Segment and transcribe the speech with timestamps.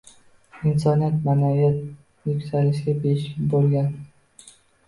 [0.69, 1.77] Insoniyat ma’naviy
[2.31, 3.93] yuksalishiga beshik bo‘lgan.